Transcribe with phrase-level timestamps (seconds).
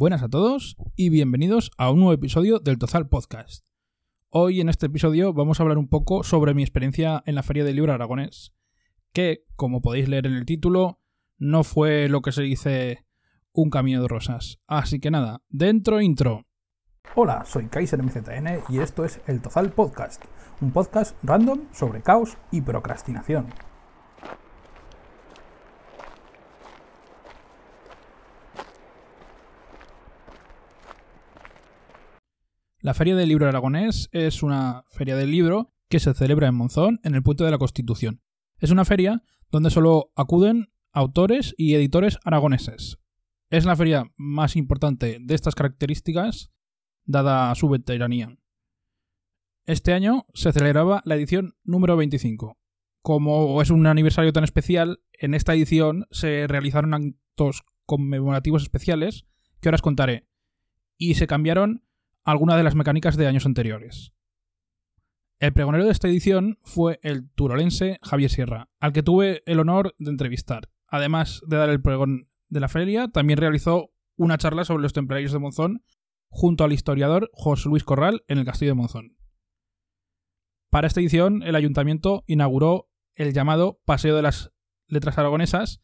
[0.00, 3.66] Buenas a todos y bienvenidos a un nuevo episodio del Tozal Podcast.
[4.30, 7.64] Hoy en este episodio vamos a hablar un poco sobre mi experiencia en la Feria
[7.64, 8.54] del Libro Aragonés,
[9.12, 11.00] que, como podéis leer en el título,
[11.36, 13.04] no fue lo que se dice
[13.52, 14.58] un camino de rosas.
[14.66, 16.46] Así que nada, dentro intro.
[17.14, 20.24] Hola, soy Kaiser MZN y esto es El Tozal Podcast,
[20.62, 23.48] un podcast random sobre caos y procrastinación.
[32.82, 36.98] La Feria del Libro Aragonés es una feria del libro que se celebra en Monzón,
[37.04, 38.22] en el Puente de la Constitución.
[38.58, 42.98] Es una feria donde solo acuden autores y editores aragoneses.
[43.50, 46.52] Es la feria más importante de estas características,
[47.04, 48.38] dada su veteranía.
[49.66, 52.56] Este año se celebraba la edición número 25.
[53.02, 59.26] Como es un aniversario tan especial, en esta edición se realizaron actos conmemorativos especiales
[59.60, 60.28] que ahora os contaré.
[60.96, 61.84] Y se cambiaron
[62.24, 64.12] algunas de las mecánicas de años anteriores.
[65.38, 69.94] El pregonero de esta edición fue el turolense Javier Sierra, al que tuve el honor
[69.98, 70.68] de entrevistar.
[70.86, 75.32] Además de dar el pregón de la feria, también realizó una charla sobre los templarios
[75.32, 75.82] de Monzón
[76.28, 79.16] junto al historiador José Luis Corral en el Castillo de Monzón.
[80.68, 84.52] Para esta edición, el ayuntamiento inauguró el llamado Paseo de las
[84.86, 85.80] Letras Aragonesas,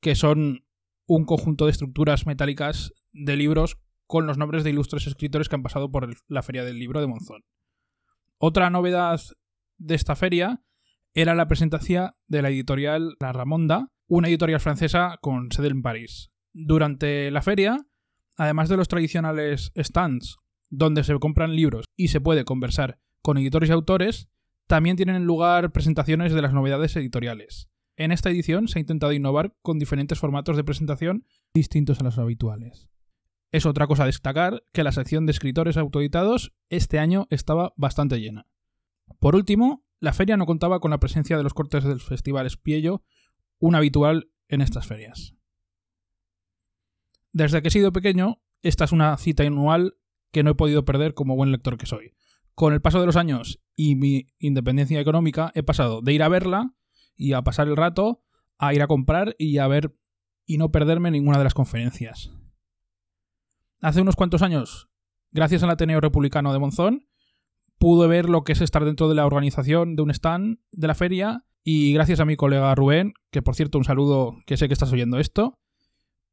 [0.00, 0.66] que son
[1.06, 3.78] un conjunto de estructuras metálicas de libros
[4.10, 7.06] con los nombres de ilustres escritores que han pasado por la Feria del Libro de
[7.06, 7.44] Monzón.
[8.38, 9.20] Otra novedad
[9.78, 10.64] de esta feria
[11.14, 16.32] era la presentación de la editorial La Ramonda, una editorial francesa con sede en París.
[16.52, 17.86] Durante la feria,
[18.36, 20.38] además de los tradicionales stands
[20.70, 24.28] donde se compran libros y se puede conversar con editores y autores,
[24.66, 27.70] también tienen lugar presentaciones de las novedades editoriales.
[27.94, 31.24] En esta edición se ha intentado innovar con diferentes formatos de presentación
[31.54, 32.90] distintos a los habituales.
[33.52, 38.20] Es otra cosa a destacar que la sección de escritores autoeditados este año estaba bastante
[38.20, 38.46] llena.
[39.18, 43.02] Por último, la feria no contaba con la presencia de los cortes del Festival Espiello,
[43.58, 45.34] un habitual en estas ferias.
[47.32, 49.96] Desde que he sido pequeño, esta es una cita anual
[50.30, 52.14] que no he podido perder como buen lector que soy.
[52.54, 56.28] Con el paso de los años y mi independencia económica, he pasado de ir a
[56.28, 56.74] verla
[57.16, 58.22] y a pasar el rato
[58.58, 59.96] a ir a comprar y a ver
[60.46, 62.30] y no perderme ninguna de las conferencias
[63.80, 64.88] hace unos cuantos años,
[65.32, 67.06] gracias al Ateneo Republicano de Monzón,
[67.78, 70.94] pude ver lo que es estar dentro de la organización de un stand de la
[70.94, 74.74] feria y gracias a mi colega Rubén, que por cierto un saludo que sé que
[74.74, 75.58] estás oyendo esto,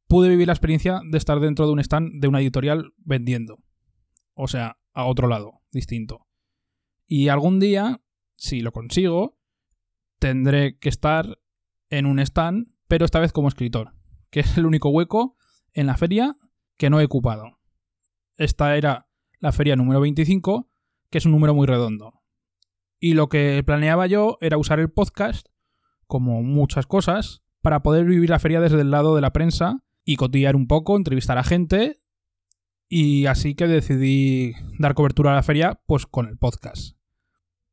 [0.06, 3.58] pude vivir la experiencia de estar dentro de un stand de una editorial vendiendo.
[4.34, 6.26] O sea, a otro lado, distinto.
[7.06, 8.00] Y algún día,
[8.36, 9.38] si lo consigo,
[10.18, 11.38] tendré que estar
[11.90, 13.94] en un stand, pero esta vez como escritor,
[14.30, 15.36] que es el único hueco
[15.72, 16.36] en la feria
[16.78, 17.58] que no he ocupado.
[18.36, 19.08] Esta era
[19.40, 20.70] la feria número 25,
[21.10, 22.22] que es un número muy redondo.
[23.00, 25.48] Y lo que planeaba yo era usar el podcast,
[26.06, 30.16] como muchas cosas, para poder vivir la feria desde el lado de la prensa y
[30.16, 32.00] cotillar un poco, entrevistar a gente.
[32.88, 36.96] Y así que decidí dar cobertura a la feria pues con el podcast.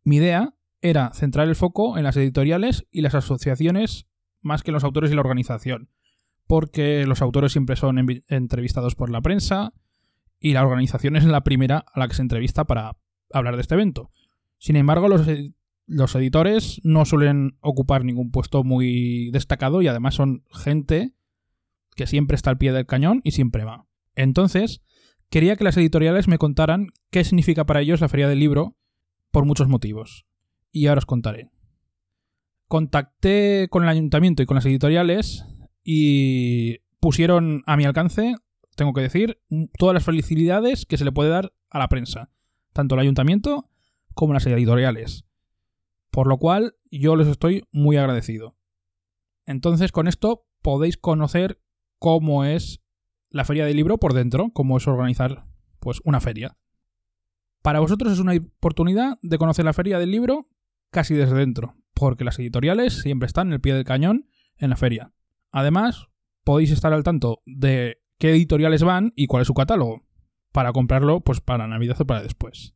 [0.03, 4.07] Mi idea era centrar el foco en las editoriales y las asociaciones
[4.41, 5.89] más que en los autores y la organización
[6.47, 7.97] porque los autores siempre son
[8.28, 9.73] entrevistados por la prensa
[10.39, 12.97] y la organización es la primera a la que se entrevista para
[13.31, 14.11] hablar de este evento.
[14.57, 15.28] Sin embargo, los,
[15.88, 21.13] los editores no suelen ocupar ningún puesto muy destacado y además son gente
[21.95, 23.88] que siempre está al pie del cañón y siempre va.
[24.16, 24.81] Entonces,
[25.29, 28.75] quería que las editoriales me contaran qué significa para ellos la feria del libro
[29.31, 30.25] por muchos motivos.
[30.72, 31.50] Y ahora os contaré.
[32.67, 35.45] Contacté con el ayuntamiento y con las editoriales
[35.88, 38.35] y pusieron a mi alcance,
[38.75, 39.40] tengo que decir,
[39.78, 42.31] todas las felicidades que se le puede dar a la prensa,
[42.73, 43.69] tanto el ayuntamiento
[44.16, 45.25] como las editoriales.
[46.09, 48.57] Por lo cual yo les estoy muy agradecido.
[49.46, 51.62] Entonces con esto podéis conocer
[52.00, 52.81] cómo es
[53.29, 55.46] la feria del libro por dentro, cómo es organizar
[55.79, 56.58] pues una feria.
[57.61, 60.47] Para vosotros es una oportunidad de conocer la feria del libro
[60.90, 64.28] casi desde dentro, porque las editoriales siempre están en el pie del cañón
[64.58, 65.15] en la feria.
[65.55, 66.09] Además,
[66.43, 70.03] podéis estar al tanto de qué editoriales van y cuál es su catálogo,
[70.52, 72.75] para comprarlo pues para Navidad o para después.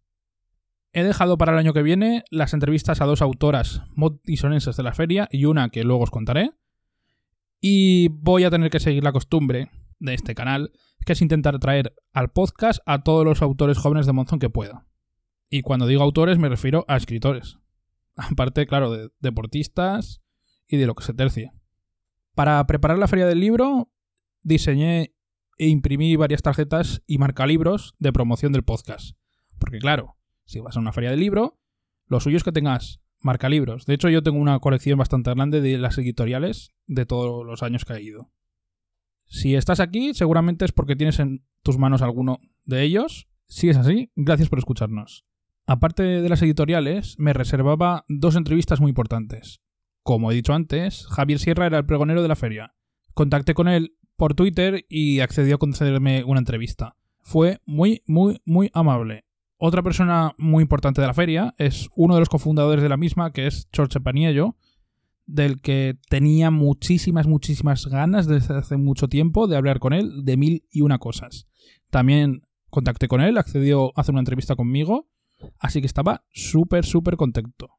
[0.93, 4.93] He dejado para el año que viene las entrevistas a dos autoras motisonenses de la
[4.93, 6.53] feria y una que luego os contaré.
[7.59, 10.71] Y voy a tener que seguir la costumbre de este canal,
[11.05, 14.87] que es intentar traer al podcast a todos los autores jóvenes de Monzón que pueda.
[15.49, 17.57] Y cuando digo autores me refiero a escritores.
[18.15, 20.21] Aparte, claro, de deportistas
[20.65, 21.58] y de lo que se tercia.
[22.39, 23.91] Para preparar la feria del libro,
[24.43, 25.13] diseñé
[25.57, 29.17] e imprimí varias tarjetas y marcalibros de promoción del podcast.
[29.57, 30.15] Porque claro,
[30.45, 31.59] si vas a una feria de libro,
[32.07, 33.85] lo suyo es que tengas marcalibros.
[33.85, 37.83] De hecho, yo tengo una colección bastante grande de las editoriales de todos los años
[37.83, 38.31] que he ido.
[39.25, 43.27] Si estás aquí, seguramente es porque tienes en tus manos alguno de ellos.
[43.49, 45.25] Si es así, gracias por escucharnos.
[45.65, 49.59] Aparte de las editoriales, me reservaba dos entrevistas muy importantes.
[50.03, 52.73] Como he dicho antes, Javier Sierra era el pregonero de la feria.
[53.13, 56.95] Contacté con él por Twitter y accedió a concederme una entrevista.
[57.21, 59.25] Fue muy, muy, muy amable.
[59.57, 63.31] Otra persona muy importante de la feria es uno de los cofundadores de la misma,
[63.33, 64.55] que es Chorche Paniello,
[65.25, 70.37] del que tenía muchísimas, muchísimas ganas desde hace mucho tiempo de hablar con él de
[70.37, 71.47] mil y una cosas.
[71.89, 75.07] También contacté con él, accedió a hacer una entrevista conmigo,
[75.59, 77.69] así que estaba súper, súper contento.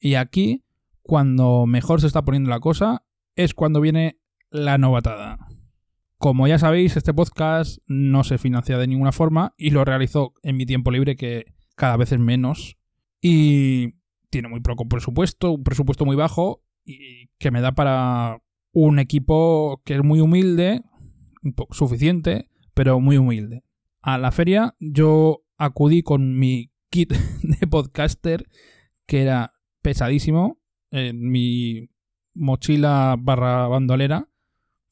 [0.00, 0.64] Y aquí,
[1.02, 3.04] cuando mejor se está poniendo la cosa,
[3.36, 4.20] es cuando viene
[4.50, 5.38] la novatada.
[6.18, 10.56] Como ya sabéis, este podcast no se financia de ninguna forma y lo realizo en
[10.56, 12.76] mi tiempo libre, que cada vez es menos.
[13.22, 13.94] Y
[14.28, 18.42] tiene muy poco presupuesto, un presupuesto muy bajo y que me da para
[18.72, 20.82] un equipo que es muy humilde,
[21.42, 23.64] un poco suficiente, pero muy humilde.
[24.02, 27.12] A la feria yo acudí con mi kit
[27.42, 28.46] de podcaster,
[29.06, 30.59] que era pesadísimo,
[30.90, 31.90] en mi
[32.34, 34.28] mochila barra bandolera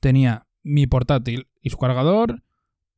[0.00, 2.42] tenía mi portátil y su cargador,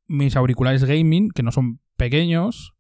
[0.07, 2.75] mis auriculares gaming, que no son pequeños,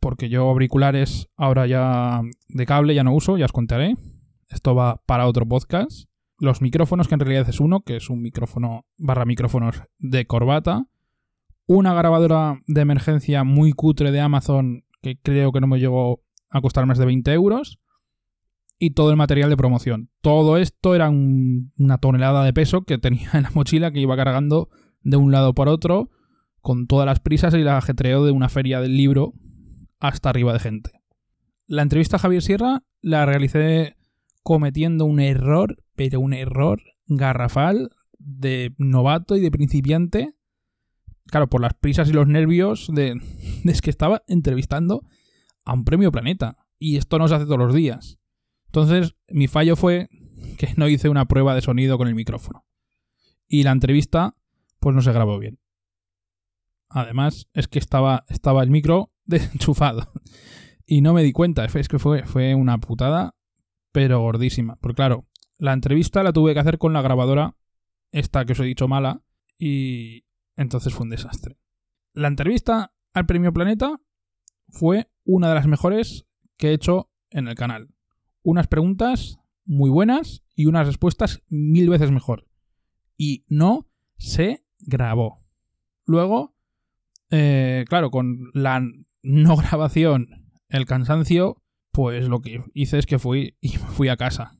[0.00, 3.96] porque yo auriculares ahora ya de cable ya no uso, ya os contaré.
[4.48, 6.08] Esto va para otro podcast.
[6.38, 10.86] Los micrófonos, que en realidad es uno, que es un micrófono barra micrófonos de corbata.
[11.66, 16.60] Una grabadora de emergencia muy cutre de Amazon, que creo que no me llegó a
[16.60, 17.80] costar más de 20 euros
[18.78, 20.10] y todo el material de promoción.
[20.20, 24.68] Todo esto era una tonelada de peso que tenía en la mochila que iba cargando
[25.02, 26.10] de un lado por otro
[26.60, 29.34] con todas las prisas y el ajetreo de una feria del libro
[30.00, 30.90] hasta arriba de gente.
[31.66, 33.96] La entrevista a Javier Sierra la realicé
[34.42, 40.34] cometiendo un error, pero un error garrafal de novato y de principiante.
[41.26, 43.20] Claro, por las prisas y los nervios de,
[43.64, 45.04] de que estaba entrevistando
[45.64, 46.58] a un premio planeta.
[46.78, 48.18] Y esto no se hace todos los días.
[48.74, 50.08] Entonces, mi fallo fue
[50.58, 52.66] que no hice una prueba de sonido con el micrófono.
[53.46, 54.36] Y la entrevista,
[54.80, 55.60] pues no se grabó bien.
[56.88, 60.08] Además, es que estaba, estaba el micro desenchufado.
[60.86, 61.64] Y no me di cuenta.
[61.64, 63.36] Es que fue, fue una putada,
[63.92, 64.74] pero gordísima.
[64.80, 67.56] Porque claro, la entrevista la tuve que hacer con la grabadora,
[68.10, 69.22] esta que os he dicho mala,
[69.56, 70.24] y
[70.56, 71.60] entonces fue un desastre.
[72.12, 74.00] La entrevista al Premio Planeta
[74.68, 76.26] fue una de las mejores
[76.56, 77.93] que he hecho en el canal
[78.44, 82.46] unas preguntas muy buenas y unas respuestas mil veces mejor.
[83.16, 85.42] Y no se grabó.
[86.04, 86.54] Luego,
[87.30, 88.80] eh, claro, con la
[89.22, 94.16] no grabación, el cansancio, pues lo que hice es que fui y me fui a
[94.16, 94.58] casa.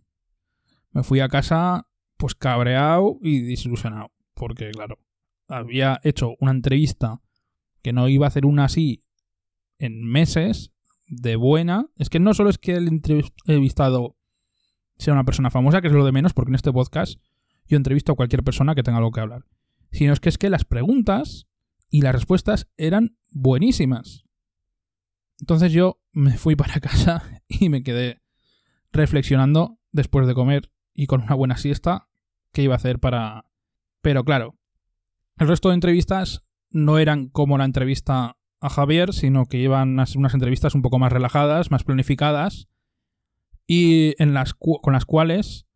[0.90, 4.12] Me fui a casa pues cabreado y desilusionado.
[4.34, 4.98] Porque, claro,
[5.48, 7.20] había hecho una entrevista
[7.82, 9.04] que no iba a hacer una así
[9.78, 10.72] en meses
[11.06, 11.86] de buena.
[11.96, 14.16] Es que no solo es que el entrevistado
[14.96, 17.20] sea una persona famosa, que es lo de menos, porque en este podcast
[17.66, 19.44] yo entrevisto a cualquier persona que tenga algo que hablar.
[19.90, 21.46] Sino es que es que las preguntas
[21.88, 24.24] y las respuestas eran buenísimas.
[25.40, 28.22] Entonces yo me fui para casa y me quedé
[28.92, 32.08] reflexionando después de comer y con una buena siesta
[32.52, 33.46] qué iba a hacer para...
[34.00, 34.56] Pero claro,
[35.38, 40.18] el resto de entrevistas no eran como la entrevista a Javier, sino que iban ser
[40.18, 42.68] unas entrevistas un poco más relajadas, más planificadas,
[43.66, 45.66] y en las con las cuales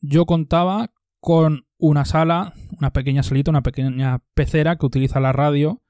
[0.00, 5.82] yo contaba con una sala, una pequeña salita, una pequeña pecera que utiliza la radio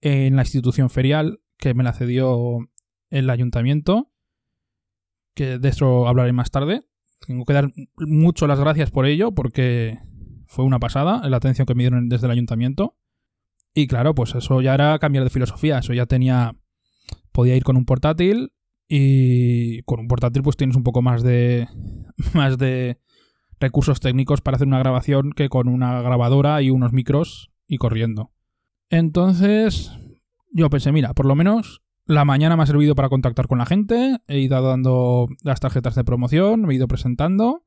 [0.00, 2.58] en la institución ferial, que me la cedió
[3.10, 4.10] el ayuntamiento,
[5.34, 6.82] que de eso hablaré más tarde.
[7.26, 9.98] Tengo que dar mucho las gracias por ello, porque
[10.46, 12.96] fue una pasada la atención que me dieron desde el ayuntamiento.
[13.74, 15.78] Y claro, pues eso ya era cambiar de filosofía.
[15.78, 16.56] Eso ya tenía.
[17.32, 18.52] Podía ir con un portátil.
[18.88, 21.68] Y con un portátil, pues tienes un poco más de.
[22.34, 22.98] más de
[23.58, 28.32] recursos técnicos para hacer una grabación que con una grabadora y unos micros y corriendo.
[28.90, 29.92] Entonces.
[30.54, 33.66] Yo pensé, mira, por lo menos la mañana me ha servido para contactar con la
[33.66, 34.18] gente.
[34.26, 37.64] He ido dando las tarjetas de promoción, me he ido presentando.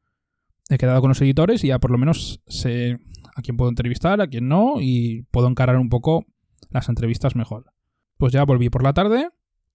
[0.70, 3.00] He quedado con los editores y ya por lo menos sé
[3.36, 6.26] a quién puedo entrevistar, a quién no, y puedo encarar un poco
[6.70, 7.72] las entrevistas mejor.
[8.18, 9.30] Pues ya volví por la tarde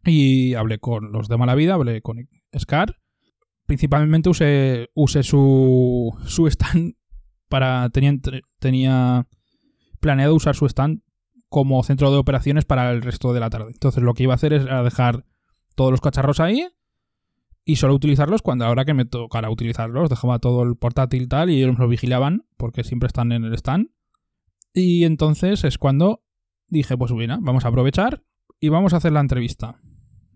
[0.04, 2.16] y hablé con los de Mala Vida, hablé con
[2.58, 2.96] Scar.
[3.66, 6.16] Principalmente usé, usé su,
[6.50, 6.94] stand
[7.48, 7.88] para...
[7.90, 8.14] Tenía,
[8.58, 9.28] tenía
[10.00, 11.02] planeado usar su stand
[11.48, 13.72] como centro de operaciones para el resto de la tarde.
[13.72, 15.26] Entonces lo que iba a hacer es dejar
[15.74, 16.66] todos los cacharros ahí
[17.70, 20.10] y solo utilizarlos cuando ahora que me tocara utilizarlos.
[20.10, 23.54] Dejaba todo el portátil tal y ellos me lo vigilaban porque siempre están en el
[23.54, 23.90] stand.
[24.74, 26.24] Y entonces es cuando
[26.66, 28.22] dije, pues bueno, vamos a aprovechar
[28.58, 29.80] y vamos a hacer la entrevista.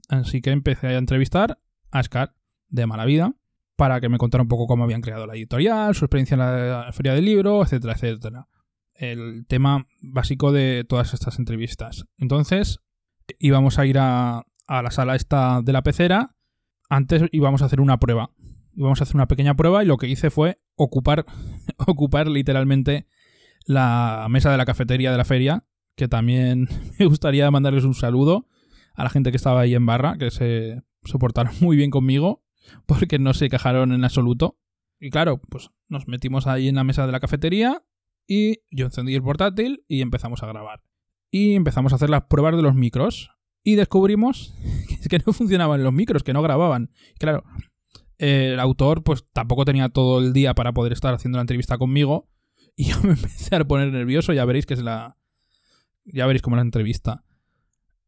[0.08, 1.58] Así que empecé a entrevistar
[1.90, 2.36] a Scar
[2.68, 3.34] de mala vida
[3.74, 6.92] para que me contara un poco cómo habían creado la editorial, su experiencia en la
[6.92, 8.46] feria del libro, etcétera, etcétera.
[8.94, 12.06] El tema básico de todas estas entrevistas.
[12.16, 12.78] Entonces,
[13.40, 16.33] íbamos a ir a, a la sala esta de la pecera.
[16.94, 18.30] Antes íbamos a hacer una prueba.
[18.76, 21.26] Íbamos a hacer una pequeña prueba y lo que hice fue ocupar,
[21.88, 23.08] ocupar literalmente
[23.66, 26.68] la mesa de la cafetería de la feria, que también
[27.00, 28.46] me gustaría mandarles un saludo
[28.94, 32.44] a la gente que estaba ahí en barra, que se soportaron muy bien conmigo,
[32.86, 34.60] porque no se quejaron en absoluto.
[35.00, 37.82] Y claro, pues nos metimos ahí en la mesa de la cafetería
[38.28, 40.84] y yo encendí el portátil y empezamos a grabar.
[41.32, 43.32] Y empezamos a hacer las pruebas de los micros.
[43.64, 44.54] Y descubrimos
[45.10, 46.90] que no funcionaban los micros, que no grababan.
[47.18, 47.44] Claro,
[48.18, 52.28] el autor pues tampoco tenía todo el día para poder estar haciendo la entrevista conmigo.
[52.76, 55.16] Y yo me empecé a poner nervioso, ya veréis que es la...
[56.04, 57.24] Ya veréis cómo es la entrevista.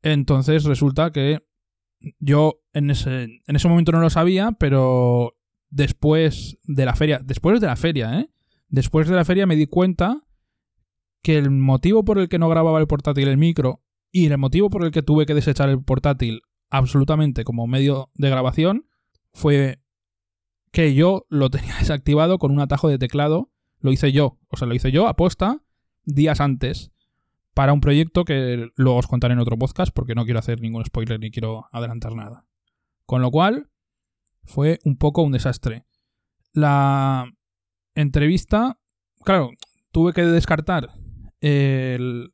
[0.02, 1.42] Entonces resulta que
[2.20, 5.34] yo en ese, en ese momento no lo sabía, pero
[5.70, 8.30] después de la feria, después de la feria, ¿eh?
[8.68, 10.22] Después de la feria me di cuenta
[11.22, 13.82] que el motivo por el que no grababa el portátil el micro
[14.16, 18.30] y el motivo por el que tuve que desechar el portátil absolutamente como medio de
[18.30, 18.88] grabación
[19.35, 19.82] fue
[20.73, 23.50] que yo lo tenía desactivado con un atajo de teclado.
[23.78, 25.61] Lo hice yo, o sea, lo hice yo aposta
[26.06, 26.92] días antes
[27.52, 30.87] para un proyecto que luego os contaré en otro podcast porque no quiero hacer ningún
[30.87, 32.46] spoiler ni quiero adelantar nada.
[33.04, 33.68] Con lo cual,
[34.44, 35.85] fue un poco un desastre.
[36.54, 37.30] La
[37.94, 38.78] entrevista,
[39.25, 39.50] claro,
[39.92, 40.94] tuve que descartar
[41.40, 42.32] el,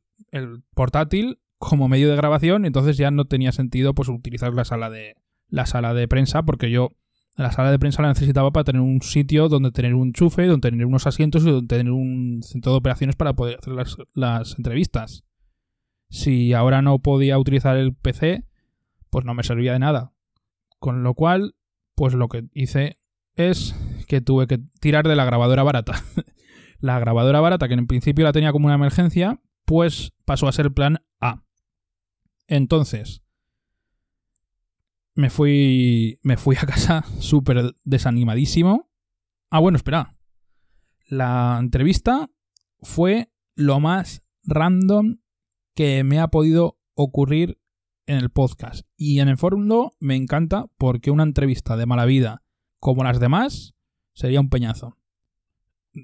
[0.73, 1.39] portátil
[1.69, 5.15] como medio de grabación, entonces ya no tenía sentido pues utilizar la sala de
[5.47, 6.91] la sala de prensa porque yo
[7.35, 10.69] la sala de prensa la necesitaba para tener un sitio donde tener un chufe, donde
[10.69, 14.57] tener unos asientos y donde tener un centro de operaciones para poder hacer las, las
[14.57, 15.23] entrevistas.
[16.09, 18.45] Si ahora no podía utilizar el PC,
[19.09, 20.13] pues no me servía de nada.
[20.77, 21.55] Con lo cual,
[21.95, 22.99] pues lo que hice
[23.35, 23.75] es
[24.07, 25.93] que tuve que tirar de la grabadora barata.
[26.79, 30.71] la grabadora barata, que en principio la tenía como una emergencia, pues pasó a ser
[30.71, 31.43] plan A.
[32.53, 33.23] Entonces,
[35.15, 38.91] me fui, me fui a casa súper desanimadísimo.
[39.49, 40.15] Ah, bueno, espera.
[41.07, 42.29] La entrevista
[42.83, 45.17] fue lo más random
[45.73, 47.59] que me ha podido ocurrir
[48.05, 48.85] en el podcast.
[48.97, 52.43] Y en el fondo me encanta porque una entrevista de mala vida
[52.79, 53.73] como las demás
[54.13, 54.99] sería un peñazo.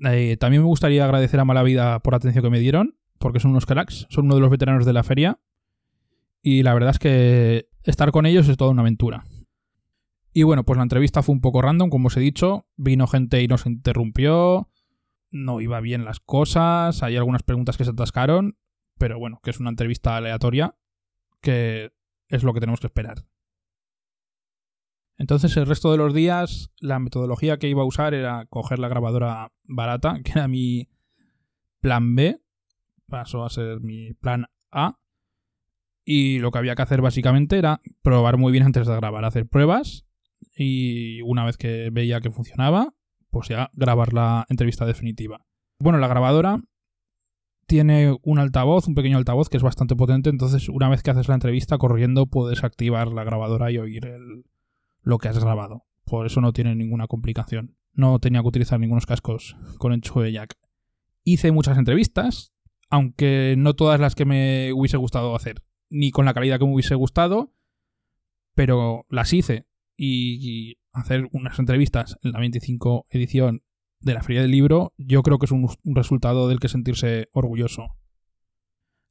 [0.03, 3.39] Eh, también me gustaría agradecer a Mala Vida por la atención que me dieron, porque
[3.39, 5.39] son unos cracks, son uno de los veteranos de la feria.
[6.41, 9.25] Y la verdad es que estar con ellos es toda una aventura.
[10.34, 12.67] Y bueno, pues la entrevista fue un poco random, como os he dicho.
[12.75, 14.69] Vino gente y nos interrumpió.
[15.31, 17.03] No iba bien las cosas.
[17.03, 18.58] Hay algunas preguntas que se atascaron.
[18.98, 20.75] Pero bueno, que es una entrevista aleatoria.
[21.41, 21.91] Que
[22.27, 23.25] es lo que tenemos que esperar.
[25.19, 28.88] Entonces el resto de los días la metodología que iba a usar era coger la
[28.88, 30.89] grabadora barata, que era mi
[31.81, 32.41] plan B,
[33.08, 34.98] pasó a ser mi plan A,
[36.12, 39.48] y lo que había que hacer básicamente era probar muy bien antes de grabar, hacer
[39.48, 40.08] pruebas
[40.56, 42.96] y una vez que veía que funcionaba,
[43.30, 45.46] pues ya grabar la entrevista definitiva.
[45.78, 46.63] Bueno, la grabadora
[47.68, 51.28] tiene un altavoz, un pequeño altavoz que es bastante potente, entonces una vez que haces
[51.28, 54.10] la entrevista corriendo puedes activar la grabadora y oír
[55.04, 55.86] lo que has grabado.
[56.06, 57.78] Por eso no tiene ninguna complicación.
[57.94, 60.58] No tenía que utilizar ningunos cascos con enchufe jack.
[61.24, 62.51] Hice muchas entrevistas,
[62.89, 66.74] aunque no todas las que me hubiese gustado hacer, ni con la calidad que me
[66.74, 67.53] hubiese gustado,
[68.55, 69.67] pero las hice.
[69.98, 73.63] Y, hacer unas entrevistas en la 25 edición
[74.00, 77.96] de la Feria del Libro, yo creo que es un, resultado del que sentirse orgulloso.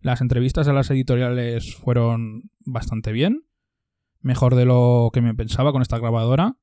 [0.00, 3.48] Las entrevistas a las editoriales fueron bastante bien
[4.20, 6.56] mejor de lo que me pensaba con esta grabadora.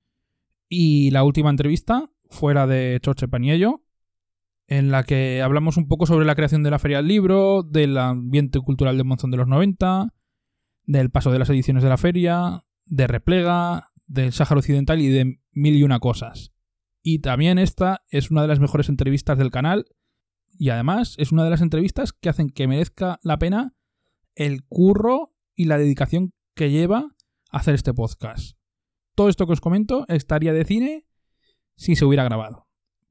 [0.67, 3.84] Y la última entrevista fue la de Choche Paniello,
[4.67, 7.97] en la que hablamos un poco sobre la creación de la Feria del Libro, del
[7.97, 10.13] ambiente cultural de Monzón de los 90,
[10.85, 15.39] del paso de las ediciones de la feria, de Replega, del Sáhara Occidental y de
[15.51, 16.51] mil y una cosas.
[17.01, 19.85] Y también esta es una de las mejores entrevistas del canal
[20.57, 23.75] y además es una de las entrevistas que hacen que merezca la pena
[24.35, 27.15] el curro y la dedicación que lleva
[27.49, 28.57] hacer este podcast.
[29.15, 31.07] Todo esto que os comento estaría de cine
[31.75, 32.67] si se hubiera grabado.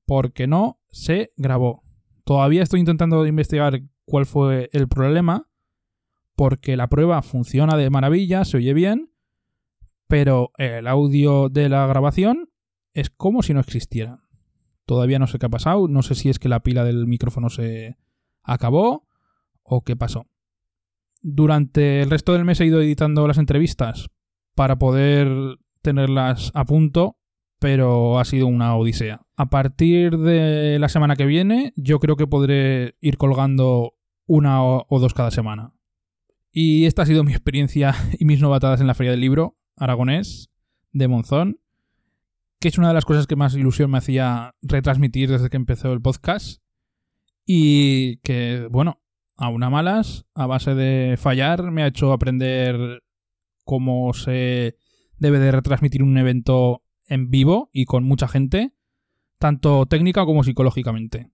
[0.07, 1.83] Porque no se grabó.
[2.25, 5.51] Todavía estoy intentando investigar cuál fue el problema,
[6.37, 9.11] porque la prueba funciona de maravilla, se oye bien,
[10.07, 12.49] pero el audio de la grabación
[12.93, 14.21] es como si no existiera.
[14.87, 17.51] Todavía no sé qué ha pasado, no sé si es que la pila del micrófono
[17.51, 17.97] se
[18.43, 19.09] acabó
[19.63, 20.27] o qué pasó.
[21.23, 24.11] Durante el resto del mes he ido editando las entrevistas
[24.55, 27.19] para poder tenerlas a punto,
[27.59, 29.24] pero ha sido una odisea.
[29.37, 33.95] A partir de la semana que viene, yo creo que podré ir colgando
[34.27, 35.75] una o dos cada semana.
[36.57, 40.51] Y esta ha sido mi experiencia y mis novatadas en la Feria del Libro aragonés
[40.93, 41.61] de Monzón,
[42.61, 45.93] que es una de las cosas que más ilusión me hacía retransmitir desde que empezó
[45.93, 46.63] el podcast.
[47.45, 49.03] Y que, bueno,
[49.37, 53.03] a una malas, a base de fallar, me ha hecho aprender
[53.65, 54.79] cómo se
[55.19, 58.74] debe de retransmitir un evento en vivo y con mucha gente,
[59.45, 61.31] tanto técnica como psicológicamente.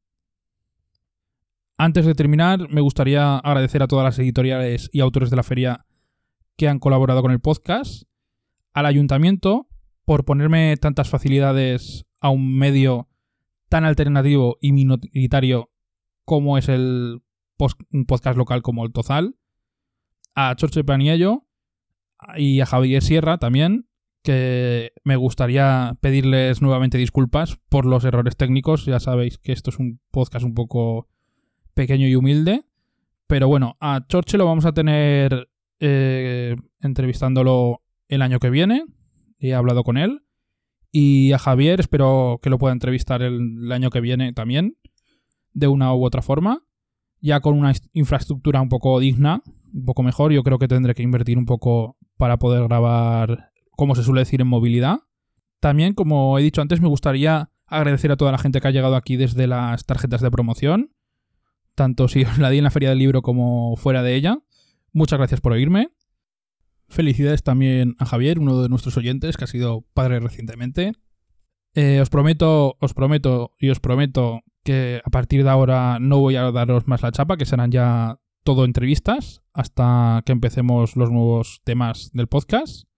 [1.79, 5.87] Antes de terminar, me gustaría agradecer a todas las editoriales y autores de la feria
[6.57, 8.09] que han colaborado con el podcast,
[8.73, 9.69] al ayuntamiento
[10.05, 13.09] por ponerme tantas facilidades a un medio
[13.69, 15.71] tan alternativo y minoritario
[16.25, 17.23] como es el
[17.93, 19.37] un podcast local como el Tozal,
[20.35, 21.47] a Chorche Paniello
[22.37, 23.89] y a Javier Sierra también,
[24.23, 28.85] que me gustaría pedirles nuevamente disculpas por los errores técnicos.
[28.85, 31.09] Ya sabéis que esto es un podcast un poco
[31.75, 32.65] pequeño y humilde.
[33.27, 35.49] Pero bueno, a Chorche lo vamos a tener
[35.79, 38.85] eh, entrevistándolo el año que viene.
[39.39, 40.23] He hablado con él.
[40.93, 44.77] Y a Javier espero que lo pueda entrevistar el, año que viene también.
[45.53, 46.65] De una u otra forma.
[47.21, 49.43] Ya con una infraestructura un poco digna.
[49.73, 50.33] Un poco mejor.
[50.33, 53.50] Yo creo que tendré que invertir un poco para poder grabar,
[53.81, 55.01] como se suele decir, en movilidad.
[55.59, 58.95] También, como he dicho antes, me gustaría agradecer a toda la gente que ha llegado
[58.95, 60.91] aquí desde las tarjetas de promoción
[61.81, 64.39] tanto si os la di en la feria del libro como fuera de ella.
[64.93, 65.89] Muchas gracias por oírme.
[66.89, 70.93] Felicidades también a Javier, uno de nuestros oyentes que ha sido padre recientemente.
[71.75, 76.37] Eh, os prometo, os prometo y os prometo que a partir de ahora no voy
[76.37, 81.63] a daros más la chapa, que serán ya todo entrevistas hasta que empecemos los nuevos
[81.65, 82.90] temas del podcast.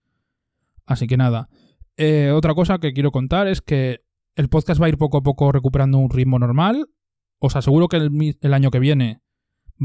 [0.85, 1.49] Así que nada.
[1.97, 4.03] Eh, otra cosa que quiero contar es que
[4.35, 6.87] el podcast va a ir poco a poco recuperando un ritmo normal
[7.45, 9.21] os aseguro que el, año que viene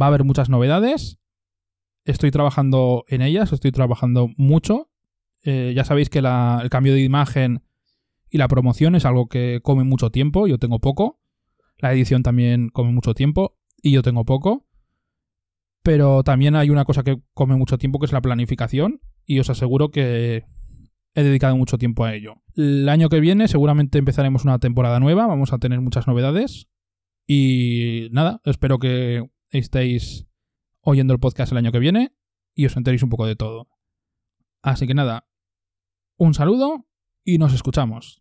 [0.00, 1.18] va a haber muchas novedades.
[2.04, 4.92] Estoy trabajando en ellas, estoy trabajando mucho.
[5.42, 7.64] Eh, ya sabéis que el cambio de imagen
[8.30, 11.20] y la promoción es algo que come mucho tiempo, yo tengo poco.
[11.78, 14.64] La edición también come mucho tiempo y yo tengo poco.
[15.82, 19.50] Pero también hay una cosa que come mucho tiempo que es la planificación y os
[19.50, 20.44] aseguro que
[21.18, 22.42] he dedicado mucho tiempo a ello.
[22.54, 26.68] El año que viene seguramente empezaremos una temporada nueva, vamos a tener muchas novedades.
[27.26, 30.28] Y nada, espero que estéis
[30.81, 32.14] oyendo el podcast el año que viene
[32.54, 33.68] y os enteréis un poco de todo.
[34.62, 35.28] Así que nada,
[36.16, 36.87] un saludo
[37.24, 38.20] y nos escuchamos.